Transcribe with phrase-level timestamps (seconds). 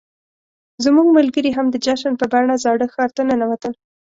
[0.85, 3.73] زموږ ملګري هم د جشن په بڼه زاړه ښار ته ننوتل.